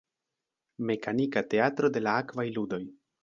[0.91, 2.83] Mekanika teatro de la Akvaj Ludoj.